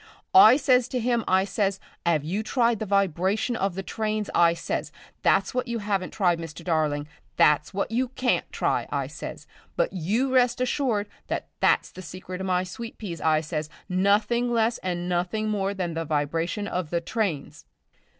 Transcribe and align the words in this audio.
"I 0.33 0.57
says 0.57 0.87
to 0.87 0.97
'im, 0.99 1.23
I 1.27 1.45
says, 1.45 1.79
''ave 2.07 2.25
you 2.25 2.41
tried 2.41 2.79
the 2.79 2.87
vibritation 2.87 3.55
of 3.55 3.75
the 3.75 3.83
trains?' 3.83 4.31
I 4.33 4.55
says. 4.55 4.91
'That's 5.21 5.53
what 5.53 5.67
you 5.67 5.79
'aven't 5.81 6.11
tried, 6.11 6.39
Mr. 6.39 6.63
Darling. 6.63 7.07
That's 7.37 7.71
what 7.71 7.91
you 7.91 8.07
can't 8.07 8.51
try,' 8.51 8.87
I 8.91 9.05
says. 9.05 9.45
'But 9.75 9.93
you 9.93 10.33
rest 10.33 10.59
assured 10.59 11.07
that 11.27 11.49
that's 11.59 11.91
the 11.91 12.01
secret 12.01 12.41
of 12.41 12.47
my 12.47 12.63
sweet 12.63 12.97
peas,' 12.97 13.21
I 13.21 13.41
says, 13.41 13.69
'nothing 13.87 14.51
less 14.51 14.79
and 14.79 15.07
nothing 15.07 15.49
more 15.49 15.71
than 15.75 15.93
the 15.93 16.03
vibritation 16.03 16.67
of 16.67 16.89
the 16.89 16.99
trains.'" 16.99 17.65